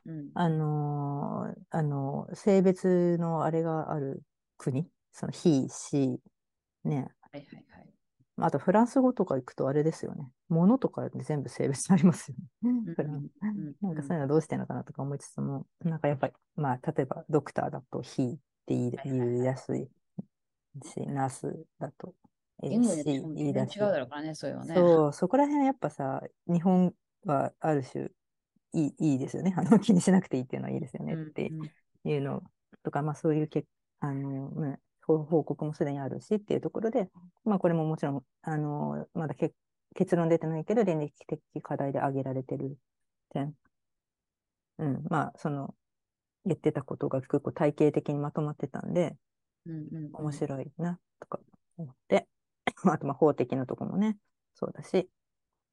[0.06, 4.24] うんあのーあのー性別のあれがある
[4.58, 6.18] 国、その he、she、
[6.84, 7.94] ね、はいはいはい。
[8.38, 10.28] あとフランス語とか行くとあれですよね。
[10.50, 12.72] 物とかで全部性別ありますよね。
[13.82, 18.38] なんかそういうのはどうしてんのかなとか思いつつも、なんかやっぱり、まあ、例えばドクターだとて
[18.74, 19.88] 言いやすい
[20.84, 22.14] し、ナースだと、
[22.64, 24.76] えー言語によって she 言い全然違うだろうからね、そういうのね。
[24.76, 26.94] そう、そこら辺はやっぱさ、日本
[27.26, 28.10] はある種
[28.74, 29.54] いいいいですよね。
[29.58, 31.72] あの気にしなくていいっていうのはいいですよねうんってうん
[32.10, 32.44] いうの
[32.84, 33.66] とか、まあそういうけ
[34.00, 37.10] あの、ね、報報告もすでにあるしっていうところで、
[37.44, 39.54] まあこれももちろん、あの、まだけ
[39.96, 42.78] 結論出てないけど、倫理的課題で挙げられてる
[43.30, 43.56] 点。
[44.78, 45.74] うん、まあその、
[46.46, 49.16] 言ってたことが結構体系的にまとまってたんで、
[49.66, 51.40] うんうんうん面白いな、とか
[51.78, 52.28] 思って、
[52.86, 54.18] あとまあ法的なところもね、
[54.54, 55.10] そうだし、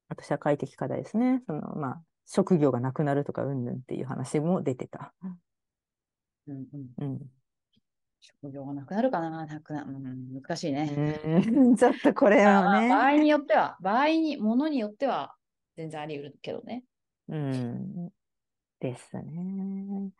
[0.09, 1.43] あと社会的課題ですね。
[1.45, 5.13] そのまあ、職業がなくなるとかうんぬんっていう話も出てた。
[6.47, 7.31] うんうんうん。
[8.19, 9.45] 職業がなくなるかな？
[9.45, 11.19] なくな、うん、難しいね。
[11.25, 13.19] うん ちょっとこれはまあまあ場合ね。
[13.19, 15.35] によっては、場合に、ものによっては
[15.75, 16.83] 全然あり得るけどね。
[17.27, 18.09] うん。
[18.79, 20.11] ですね。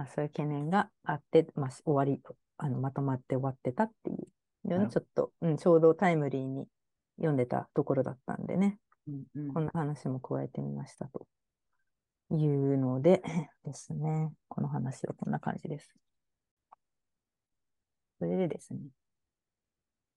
[0.00, 2.22] まあそういう懸念があって、まあし終わり、
[2.56, 4.16] あの、まとまって終わってたっていう
[4.64, 6.66] のなるほをちょっと、うん、ちょうどタイムリーに
[7.18, 9.52] 読んでたところだったんでね、うんうん。
[9.52, 11.26] こんな話も加えてみましたと
[12.34, 13.22] いうので
[13.62, 15.94] ですね、この話はこんな感じです。
[18.18, 18.80] それでですね、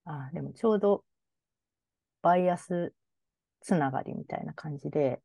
[0.06, 1.04] あ、でもちょうど
[2.22, 2.94] バイアス
[3.60, 5.20] つながりみたいな感じで、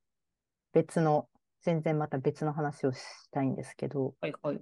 [0.74, 1.30] 別の、
[1.62, 3.00] 全然また別の話をし
[3.32, 4.62] たいんですけど、はいはい。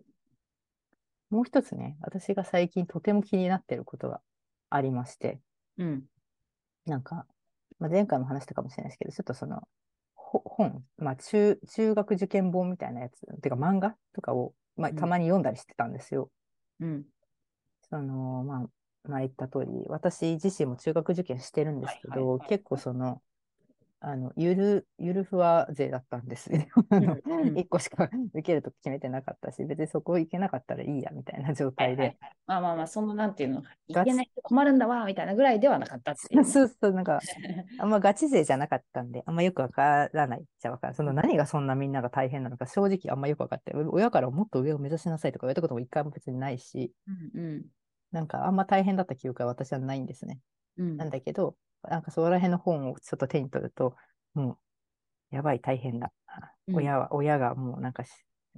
[1.30, 4.22] もう一つね、私が最近とても気になってることが
[4.70, 5.40] ありまして、
[5.78, 6.04] うん。
[6.86, 7.26] なんか、
[7.80, 9.62] まあ、前回も話したかもしれないですけど、ちょっとその、
[10.16, 16.30] ほ本、まあ中、中学受験本みたいなやつ、てか漫画とかを、まあ、うんたまに読んだりしてたんですよ。
[16.80, 17.06] うん。
[17.90, 23.22] その、まあ、まあ、言った通り、私自身も中学受験してるんですけど、結構その、
[24.00, 26.62] あの、ゆる、ゆるふわ勢だったんですよ。
[26.90, 32.18] あの、うんうん一個しか受けると決めてなかったし、別にそこ行けなかったらいいや、みたいな状態で。
[32.46, 36.44] まあまあまあ、そのなんていうの、いガチけない人困るんだわ、みたいなぐらいではなかったっていう。
[36.46, 37.20] そうそう、なんか、
[37.80, 40.96] あんまガチ勢じゃなかったんで、あんまよくわからないっちゃわからない。
[40.96, 47.66] その何がそんなみんなが大変なのか、正直あんまよくわかって、親からもっと上を目指しなさいとか言われたことも一回も別にないし、うんうん
[48.10, 50.40] なんかあんま大変だった記憶は私はないんですね。
[50.78, 53.96] うんなんだけど、なんかそこら辺の本をちょっと手に取ると、
[54.34, 54.58] も
[55.32, 56.12] う、やばい、大変だ。
[56.68, 58.12] うん親は、親がもうなんかし、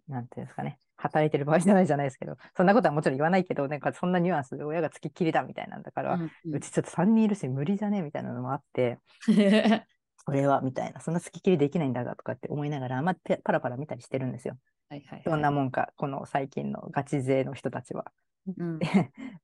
[0.08, 9.84] なんていうんですかね、働いてる場合じゃないじゃないですけど、そんなことはもちろん言わないけど、なんかそんなニュアンスで親がつきっきりだみたいなんだから、うんうちちょっと3人いるし無理じゃねみたいなのもあって、うん
[10.26, 14.58] それはみたいな、そんなつきっきりできないんだがとかって思いながら、まあ、てパラパラ見たりしてるんですよ。
[14.90, 15.24] はいはいはい。
[15.26, 18.12] どんなもんか、この最近のガチ勢の人たちは。
[18.58, 18.80] うん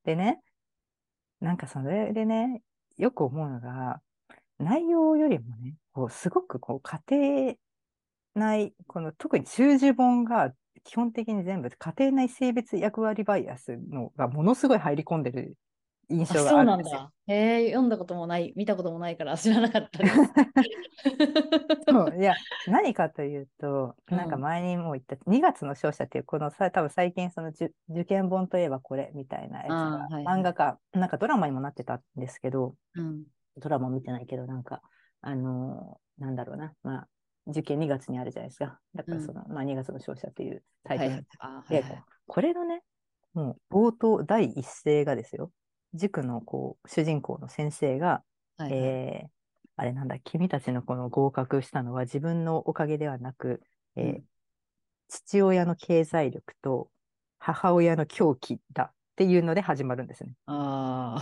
[0.04, 0.42] でね、
[1.40, 2.62] なんかそれでね、
[2.98, 4.02] よく思うのが、
[4.60, 7.56] 内容よりもね、こうすごくこう家庭
[8.36, 10.54] 内、この特に習字本が
[10.84, 15.56] 基本的に全部家庭内性別役割バイアスのがものすごい入り込んでる
[16.10, 17.12] 印あ象があるんですよ。
[17.28, 17.34] だ。
[17.34, 20.16] へえ、読んだこともない、見たこともないから知らなかったです。
[21.88, 22.36] そういや、
[22.68, 33.24] 何かというと、なんかうん前にも言った2月の勝者っていう、このさ、多分最近その受受験本といえばこれみたいなやつが、はいはい漫画か、なんかドラマにもなってたんですけど、うん
[33.58, 34.82] ドラマ見てないけど、なんか、
[35.22, 37.08] あのーなんだろうな、まあ、
[37.48, 38.80] 受験2月にあるじゃないですか。
[38.94, 42.84] だからその、まあ2月の勝者っていうタイトルはいはい、これのね、
[43.34, 45.52] もう冒頭第一声がですよ、
[45.96, 48.24] 塾のこう主人公の先生が、
[48.58, 48.74] はいはい。
[48.74, 49.36] えー
[49.78, 53.62] あれなんだ、君たちのこの合格したのは自分のおかげではなく、
[53.98, 54.24] えーうん。
[55.10, 56.90] 父親の経済力と
[57.40, 60.32] 母親の狂気だっていうので始まるんですね。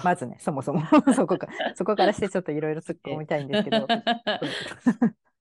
[0.04, 0.82] まずね、そもそも。
[1.16, 3.88] そこか、そこからしてちょっといろいろ突っ込みたいんですけど、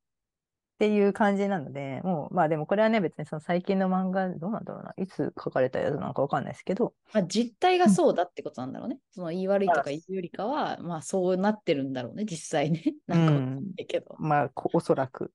[0.75, 8.99] っていう感じなので、もう、まあでもこれはね、別にその最近の漫画、どうなんだろうな、いつ書かれたやつなのかわかんないですけど、まあ、実態がそうだってことなんだろうね。
[9.13, 12.83] その言い悪いとか言うよりかは、まあそうなってるんだろうね、実際ね。
[13.07, 14.17] なんかわかんないけど。
[14.19, 15.33] まあ、こおそらく。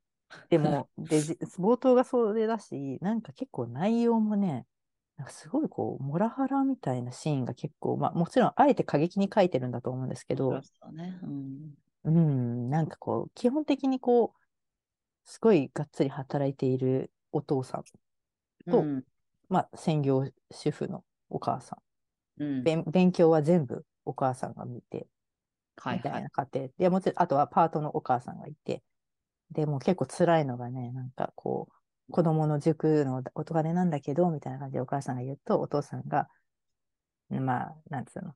[0.50, 4.65] でも、 で、じ冒頭がそれだし、なんか結構内容もね、
[5.17, 11.17] なんかすごいこう、モラハラみたいなシーンが結構、まあもちろんあえて過激に書いてるんだと思うんですけど、そうね。
[11.23, 11.73] うん。
[12.04, 14.46] うん、なんかこう、基本的にこう、
[15.27, 17.83] すごいがっつり働いているお父さん、
[18.71, 19.03] とうん
[19.49, 21.77] まあ専業主婦のお母さ
[22.39, 22.63] ん、うん。
[22.63, 25.07] 勉勉強は全部お母さんが見て、
[25.85, 26.23] みたはい。
[26.23, 26.69] な家庭。
[26.77, 28.83] で、もちろん、あとはパートのお母さんがいて、
[29.51, 36.29] で、もう結構辛いのがね、なんかこう、子供の塾のお金なんだけど、みたいな感じでお母さんが言うと、お父さんが、
[37.29, 38.33] まあ、なんつうの、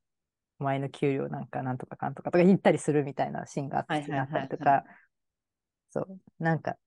[0.60, 4.04] お前の給料なんかなんとかかんとかとか言ったりするみたいなシーンがあったり
[4.49, 4.84] とはか、
[5.91, 6.77] そう、なんか、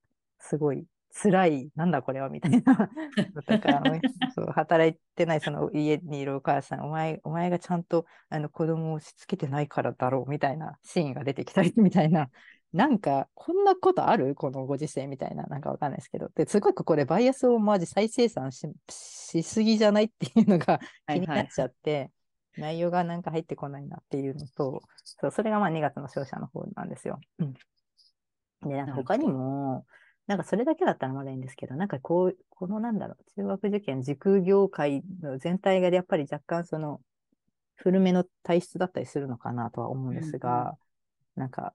[0.41, 2.91] すごい辛い、なんだこれはみたいな
[3.35, 3.83] のとか、
[4.35, 12.31] そう働いてないその家にいるお母さん、お前、お前がちゃんとあの子供をしつけてないからだろうみたいなシーンが出てきたり みたいな、
[12.73, 14.35] なんか、こんなことある？
[14.35, 16.29] このご時世みたいな、なんかわかんないですけど。
[16.35, 22.11] で、すごくこれバイアスをマジ再生産ししすぎじゃないっていうのがはい気になっちゃって、
[22.57, 27.21] 内容がなんか入ってこないなっていうのと、そう、それがまあ2月の勝者の方なんですよ。
[27.39, 27.55] うん、
[28.69, 29.87] で、なんか他にも、
[30.27, 37.01] なんかそれだけだったらまだいいんですけど、なんかこう、このなんだろう、中学受験、塾業界の全体がやっぱり若干その、
[37.77, 40.77] 古めの体質だったりするのかなとは思うんですが、
[41.37, 41.75] なんか、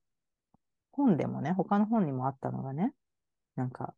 [0.92, 2.94] 本でもね、他の本にもあったのがね、
[3.56, 3.94] なんか、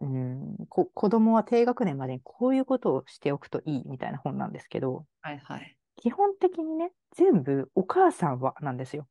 [0.00, 5.76] うん、こ子供は低学年までにこういうことをしておくといいみたいな本なんですけど、はいはい。
[5.96, 9.06] 基本的にね、全部お母さんはなんですよ。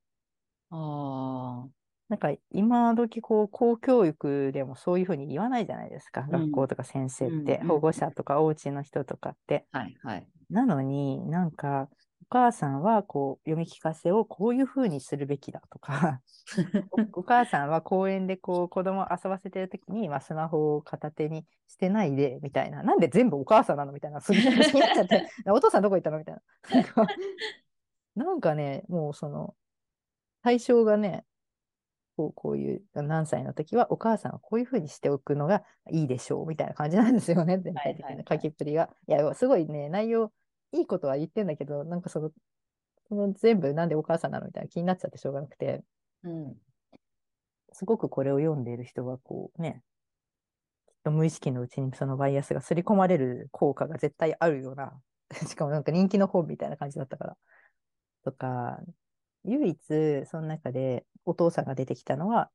[0.70, 1.83] ああ。
[2.14, 6.22] なんか今時こう公教育でもそういうふうに言わないじゃないですか。
[6.22, 9.66] ん学校とか先生って、うんうん保護者とかお家の人とかって。
[9.72, 10.28] はいはい。
[10.52, 11.90] なのになんか
[12.22, 16.22] お母さんはこう読み聞かせをこういうふうにするべきだとか
[17.16, 26.42] お、お母さんは公園でこう子供を遊ばせてるときに、まあ、スマホを片手にしてないでみたいな、なんで全部お母さんなのみたいな、すごい気になっちゃって、 お父さんどこ行ったのみたいな。
[28.16, 29.56] なんかね、もうその
[30.44, 31.26] 対象がね、
[32.16, 38.90] こうこういう何歳の時はお母さんはこういうふうにしておくのがいいでしょうみたいな感じなんですよね、全体的ない書きっぷりが。
[39.08, 40.32] いや、すごいね、内容、
[40.72, 42.32] いいことは言ってんだけど、なんかその、
[43.10, 45.84] その全部なんでお母さんなのみたいな気になっちゃってしょうがなくて、
[46.24, 46.56] うん。
[47.72, 49.82] すごくこれを読んでいる人がこうね、
[50.88, 54.94] きっと無意識のうちにそのバイアスが刷り込まれる効果が絶対あるような、
[55.48, 57.38] しかもなんか人気の本みたいな感じだったから。
[58.24, 58.80] とか、
[59.46, 62.50] 唯一その中でお父さんが出てきたのは、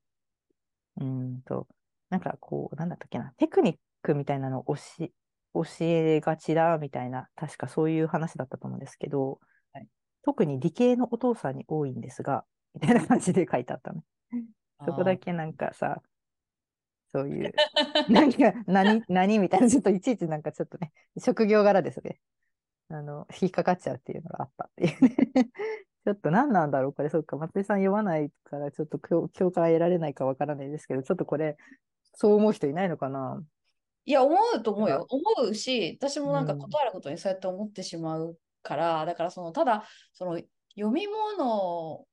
[0.96, 1.66] うーんと、
[2.10, 9.40] なんかこう、なんだったっけな、テクニックみたいなのを教えがちだみたいな、確かそういう話だったと思うんですけど、
[9.72, 9.88] はい
[10.24, 14.02] 特に理系のお父さんに多いんですが、みたいな感じで書いてあったの。
[14.84, 16.02] そこだけなんかさ、
[17.12, 17.52] そういう、
[18.10, 22.20] なんか何、何みたいな、ちょっといちいちなんかちょっとね、職業柄ですね。
[22.90, 25.16] あの、引っかかっちゃうっていうのがあったっていうね。
[26.08, 31.58] ちょっと何なんだろうこれ、そっか、松井さん読まないから、ちょっと共共感得られないかわからないですけど、ちょっとこれ、
[32.14, 33.42] そう思う人いないのかな？
[34.06, 35.06] いや、思うと思うよ。
[35.10, 36.60] 思うし、私もなんかうん。
[36.60, 40.40] 断ることにそうやって思ってしまうから、だからその、ただ、その
[40.74, 42.06] 読み物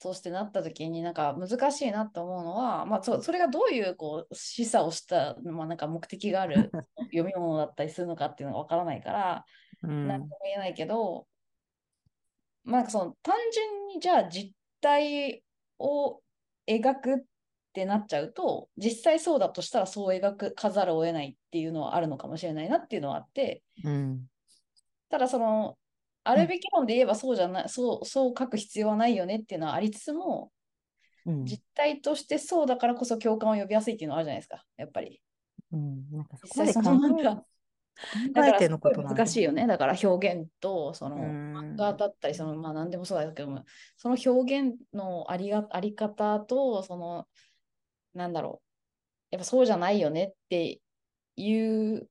[0.00, 6.72] としてなった時になんか難しいなと思うのは、まあ、そそれがどういうこう示唆をした、まあ、なんか目的がある
[7.12, 9.44] 読み物だったりするのかっていうのがわからないから、
[9.84, 10.08] うん。
[10.08, 11.28] なんとも言えないけど、
[12.66, 15.42] まあ、なんかその単純にじゃあ実態
[15.78, 16.20] を
[16.68, 17.18] 描くっ
[17.72, 24.26] てなっちゃうと、実際そうだとしたらそう描くかざるを得ないっていうのはあるのかもしれないなっていうのはあって、うん。
[25.08, 25.78] ただその、
[26.24, 30.50] あるべき論で言えばそうじゃない、そう、そう書く必要はないよねっていうのはありつつも、
[31.24, 31.44] うん。
[31.44, 35.20] 実態としてそうだからこそ共感を呼びやすいっていうのはあるじゃないですか、やっぱり。
[35.72, 36.10] うん。
[36.10, 37.44] なんかそ実際そこまで考
[38.34, 39.66] 考えてのことな難しいよね。
[39.66, 43.64] だから表現と、その、うん漫画だったり、その、まあ何でもそうだけども、
[43.96, 47.26] その表現のありが、あり方と、その、
[48.14, 48.66] なんだろう。
[49.30, 50.80] やっぱそうじゃないよねって
[51.36, 52.08] いう、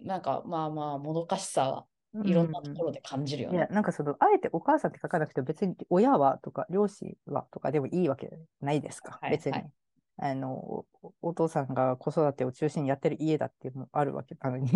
[0.00, 1.86] なんかまあまあ、もどかしさは
[2.24, 3.68] いろんなところで感じるよいや、ね。
[3.70, 9.52] なんかその、あえてお母さんって書かなくても別に親はとか両親はとかでもいいわけないですか、はい別に。
[9.52, 9.70] はい
[10.22, 14.70] あのお、お父さんが子育てを中心にやってる家だっていうのもあるわけなのに。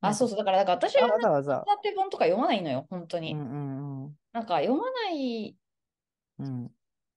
[0.00, 0.38] あ、そうそう。
[0.38, 1.64] だから、だから私はわざわざ。
[1.66, 3.34] 育て本とか読まないのよ、本当に。
[3.34, 4.16] うんうんうん。
[4.32, 5.56] なんか読まない
[6.38, 6.70] うん、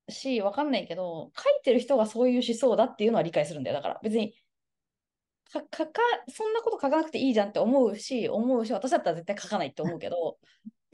[0.09, 3.75] し、わかんないけど、書いてる人がそういう思想だっていうのは理解するんだよ。
[3.75, 4.35] だから別に、
[5.51, 10.37] か、かか、そんなこと書かなくていいじゃんって思うし、思うし、私だったら絶対書かないって思うけど、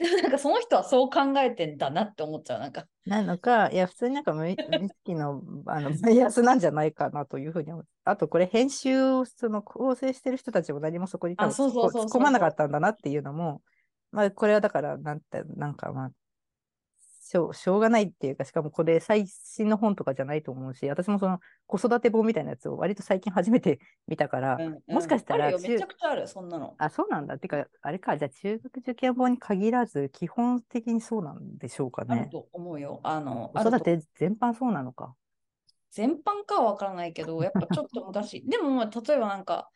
[0.02, 2.60] で もなんかその人はそう考えてんだなって思っちゃう。
[2.60, 7.86] なんか、なのか、いや、普通になんか無意識のあのバイアスなんじゃないかなというふうに思う。
[8.04, 11.50] あと、これ、編集をその構成してる人たちも何もそこに突っ
[12.08, 13.62] 込まなかったんだなっていうのも、
[14.10, 16.10] まあ、これはだから、なんて、なんかまあ、
[17.32, 26.74] しょうしょうがないっていうか、しかもこれ最新の本とかじゃないと思うし、私もその子育て本みたいなやつを割と最近初めて 見たから、うんうんもしかしたらあるよ、中めちゃくちゃある、そんなの。
[26.76, 27.36] あ、そうなんだ。
[27.36, 32.20] ってか、あれか、じゃあ中学受験本に限らず、基本的にそうなんでしょうかね。
[32.20, 33.00] あると思うよ。
[33.02, 35.14] あの、子育て全般そうなのか。
[35.90, 39.70] 全般かはわからないけど、やっぱちょっと昔、でもまあ例えばなんか、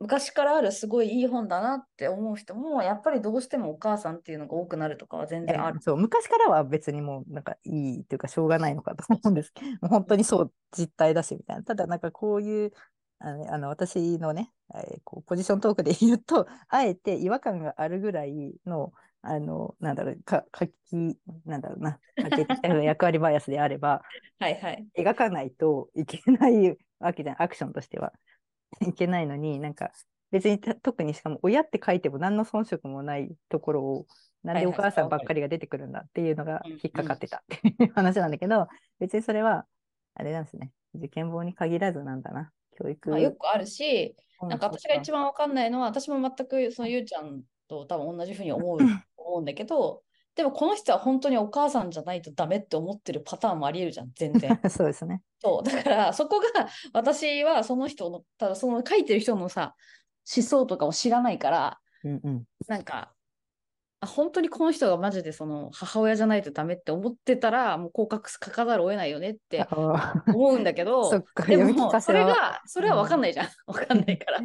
[0.00, 5.80] 昔からあるすごいいい本だなって思う人も、やっぱりどうしてもお母さんっていうのが多くなるとかは全然ある。
[5.82, 11.62] そう、昔からは別にもうなんかいいっていうかしょうがないのかと思うんですけど、本当にそう実態だしみたいな。
[11.64, 12.72] ただなんかこういう、
[13.20, 20.72] あのあの私のね、えーこうポジショントークで言うと、 あえて違和感があるぐらいの、あの、なんだろう、か書き、
[21.44, 22.46] なんだろうな、書け
[22.84, 24.02] 役割バイアスであれば、
[24.38, 24.86] はいはい。
[24.96, 28.12] 描かないといけないわけじゃん、アクションとしては。
[28.80, 29.90] いけないのに、なんか
[30.30, 34.06] 別にた特にしかも親って書いても何の遜色もないところを、
[34.42, 38.68] なんでお母さんばっかりが出てくるんだっていうのがうん引っかかってたっていう話なんだけど、
[39.00, 39.66] 別にそれは、
[40.14, 40.72] あれなんですね。
[40.94, 42.50] 受験本に限らずなんだな。
[42.78, 43.10] 教育。
[43.10, 48.78] まあ、よくあるし、うんなんか私が一番わかんないのは、私も全くそのゆうちゃんと多分同じふうに思う
[49.16, 50.04] 思うんだけど、
[50.38, 54.56] でもこの人は本当にお母さんじゃないとダメって思ってるパターンもありえるじゃん、全然。
[54.70, 55.20] そうですね。
[55.40, 59.74] そう、だからそこが私はその人の、ただその書いてる人のさ、
[60.32, 62.44] 思想とかを知らないから、うんうん。
[62.68, 63.12] なんか、
[63.98, 71.10] あ本当にこの人がマジでその母親じゃないとダメって思ってたら、もう降格書かざるを得ないよねってあ思うんだけど、
[71.48, 73.48] でもそれが、それは分かんないじゃん。
[73.66, 74.40] 分かんないから。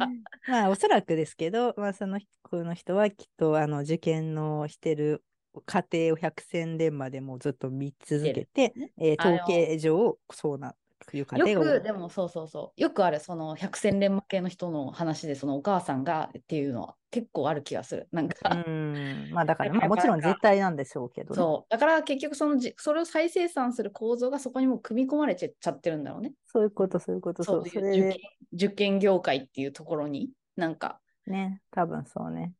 [0.48, 5.22] まあ、おそらくですけど、まあ、そのこの人はきっとあの受験のしてる
[5.62, 10.74] 過程を百戦錬磨でもうずっと見続けて、えー統計上そうな
[11.12, 12.80] よく、でもそうそうそう。
[12.80, 18.08] よくある、その百戦錬磨系の人の話で、そのお母さんがっていうのは結構ある気がする。
[18.10, 19.30] なんか、うん。
[19.30, 21.70] まあだから、まあ、もちろん絶対なんでしょうけどね、そう。
[21.70, 26.32] だから結局そのじ、それを再生産する構造がそこにもう組み込まれちゃってるんだろうね。
[26.46, 27.68] そういうことそういうことそう。
[27.68, 28.16] そう受験
[28.54, 32.52] 受験業界っていうところに、なんか、ね多分そうね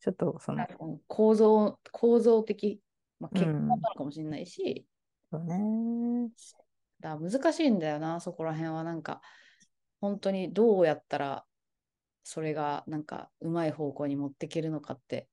[0.00, 0.66] ちょっとその
[1.06, 2.80] 構造、構造的、
[3.18, 4.86] まあ、結果うんなのかもしれないし、
[5.30, 6.30] そうね
[7.00, 8.84] だ難しいんだよな、そこら辺は。
[8.84, 9.20] なんか、
[10.00, 11.44] 本当にどうやったら、
[12.24, 15.28] それがなんかうまい方向に持っていけるのかって。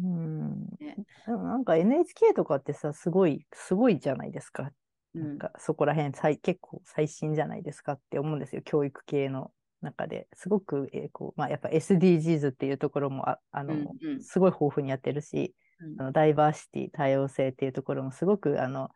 [0.00, 0.66] うん。
[0.80, 0.96] ね。
[1.26, 4.70] でもなんか NHK とかってさすごいすごいじゃないですか。
[5.14, 9.52] うん、なんかそこら辺最結構最新じゃないですかって思うんですよ、教育系の
[9.82, 10.28] 中で。
[10.34, 14.22] すごく、えーこうまあ、やっぱ SDGs っていうところもああの、うんうん。
[14.22, 16.00] すごい豊富にやってるし、うん。
[16.00, 18.90] あのダイバーシティ、多様性っていうところもすごくあの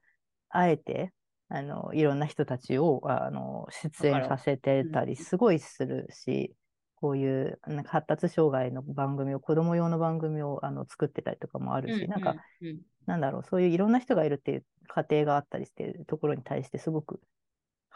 [0.48, 1.12] あえて
[1.48, 5.06] あのいろんな人たちをあの出演させてたうん。
[5.06, 6.54] りすごいするし、
[6.96, 12.80] こういうなんか発達障害の番組を、子供用の番組をあの作ってたりとかもあるし、なんかうんうん。
[13.06, 17.20] なんだろう、そういういろんな人がいるっていう過程があったりしているところに対してすごく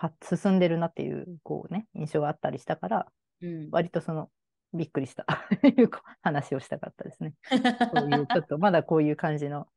[0.00, 3.06] は進んでるなっていうこう、ね、印象があったりしたから、
[3.42, 3.68] うん。
[3.70, 4.30] 割とその
[4.72, 5.26] びっくりした。
[5.62, 5.90] いう
[6.22, 7.34] 話をしたかったですね。
[7.50, 9.68] そういう ちょっとまだこういう感じの、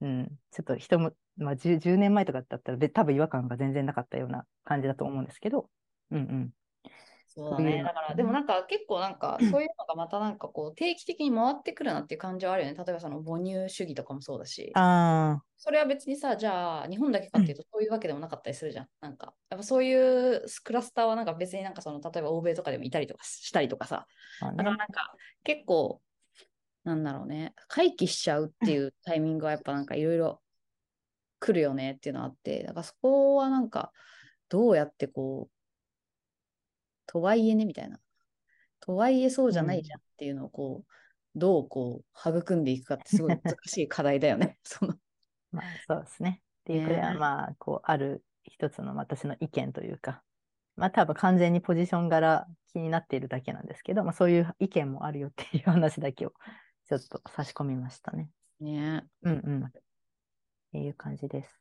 [0.00, 5.68] うん、ちょっと人も、まあ、10, 10年前とかだったらべ多分違和感が全然なかったような感じだと思うんですけど、
[6.10, 6.50] うんうん。
[7.36, 7.82] そうだね。
[7.82, 12.76] だから、でもなんか結構なんか、そういうのがまたなんかこう、定期的に回ってくるなっていう感じはあるよね。
[12.76, 14.70] 例えばその母乳主義とかもそうだし。
[14.74, 18.88] あそれは別にさ、じゃあ、日本だけかっていうと、そういうわけでもなかったりするじゃん。
[19.00, 19.94] なんか、やっぱそうい
[20.36, 24.06] うクラスターはなんか別になんかその、例えば欧米とかでもいたりとかしたりとかさ。
[24.40, 26.00] だからね、なんか、結構、
[26.84, 30.40] なんだろうね、回帰しちゃうっていうタイミングはやっぱなんかいろいろ
[31.40, 33.90] 来るよねっていうのがあって、だからそこはなんか、
[34.50, 35.53] どうやってこう、
[37.06, 37.98] とはいえね、みたいな。
[38.80, 40.92] とはいえそうじゃないじゃんっていうのをこう、
[41.34, 44.58] どうこう、育んでいくかってすごい難しい課題だよね。
[44.64, 44.94] その
[45.52, 46.42] まあそうですね。
[46.42, 50.22] っていうこれはねまあ、こう、ある一つの私の意見というか、
[50.76, 56.32] まあ多分完全にポジション柄気になっているだけなんですけど、まあそういう意見もあるよっていう話だけを
[56.86, 58.30] ちょっと差し込みましたね。
[58.60, 59.64] ねうんうん。
[59.64, 59.70] っ
[60.72, 61.60] ていう感じです。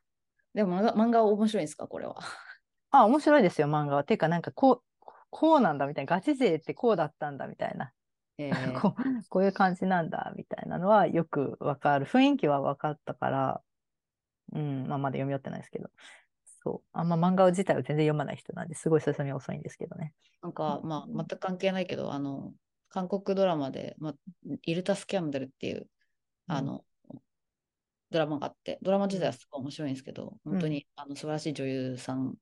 [0.53, 2.17] でも漫画漫画は面白いんですか、これは。
[2.91, 4.03] あ、面白いですよ、漫画は。
[4.03, 4.83] ていうか、なんかこう、
[5.33, 7.91] こうなんだみたいな、ガチ勢ってこうだったんだみたいな、
[8.37, 12.05] えー こうこういう感じなんだみたいなのはよくわかる。
[12.05, 13.61] 雰囲気は分かったから、
[14.53, 15.89] うん、まあまだ読み終わってないですけど、
[16.63, 20.13] そう、あんま漫画自体は全然読まない人なんで、すごい進み遅いんですけどね。
[20.43, 22.53] なんか、まあ、全く関係ないけど、あの、
[22.89, 24.13] 韓国ドラマで、まあ、
[24.61, 25.87] イルタ・スキャンダルっていう、
[26.45, 26.85] あの、
[28.11, 32.35] ドラマがあって、ドラマ自体はすごい面白いんですけど、本当にあの素晴らしい女優さん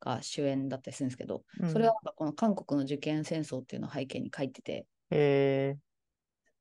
[0.00, 1.72] が主演だったりするんですけど、うん。
[1.72, 5.76] それはこの韓国の受験戦争っていうのを背景に書いてて、へ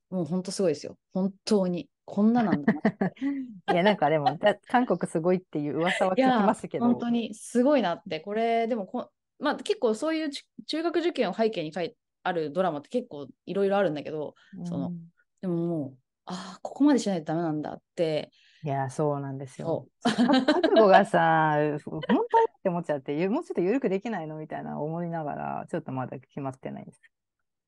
[0.10, 0.98] もう本当すごいですよ。
[1.14, 1.90] 本当に。
[2.06, 2.72] こんななんだ
[3.74, 9.10] いや、なんかでも、だ韓国すごいっていう噂はい聞きやますけど、本当にすごいなって、これ、でもこ、
[9.40, 15.12] まあ結構そういうち中学受験を背景に書いあるドラマって結構いろいろあるんだけど、そのうん。
[15.42, 18.32] でももう、ああ、ここまでしないとダメなんだって、
[18.66, 19.88] いや、そうなんですよ。
[20.02, 21.54] 覚悟がさ、
[21.86, 27.00] 本当にって思っちゃって、ゆもうちょっと緩くできないのみたいな思いながら、ちょっとまだ決まってないです。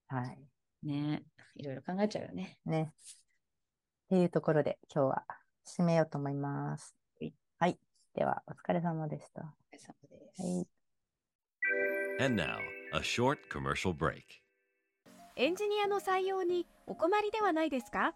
[0.08, 0.40] はい。
[0.84, 0.88] う。
[0.88, 1.24] ね、
[1.54, 2.58] いろいろ考えちゃうよね。
[2.66, 2.92] ね。
[2.96, 5.26] っていうところで、今日は
[5.68, 7.34] 締めようと思いますはい。
[7.60, 7.80] はい。
[8.16, 9.42] では、お疲れ様でした。
[9.44, 10.68] お疲れ様ですはい。
[12.26, 12.58] And now,
[12.96, 14.24] a short commercial break.
[15.36, 18.16] エンジニアの採用にお困りではないですか？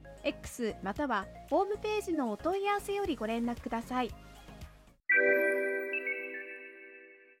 [0.23, 4.09] X またはホームページのお問い合わせよりご連絡ください。